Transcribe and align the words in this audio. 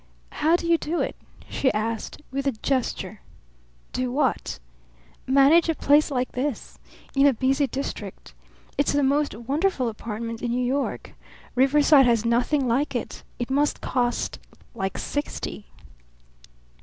"How 0.31 0.55
do 0.55 0.65
you 0.65 0.79
do 0.79 0.99
it?" 0.99 1.15
she 1.47 1.71
asked 1.73 2.23
with 2.31 2.47
a 2.47 2.53
gesture. 2.53 3.21
"Do 3.93 4.11
what?" 4.11 4.57
"Manage 5.27 5.69
a 5.69 5.75
place 5.75 6.09
like 6.09 6.31
this? 6.31 6.79
In 7.13 7.27
a 7.27 7.33
busy 7.33 7.65
office 7.65 7.71
district. 7.71 8.33
It's 8.79 8.93
the 8.93 9.03
most 9.03 9.35
wonderful 9.35 9.89
apartment 9.89 10.41
in 10.41 10.49
New 10.49 10.65
York. 10.65 11.13
Riverside 11.53 12.07
has 12.07 12.25
nothing 12.25 12.67
like 12.67 12.95
it. 12.95 13.21
It 13.37 13.51
must 13.51 13.79
cost 13.81 14.39
like 14.73 14.97
sixty." 14.97 15.67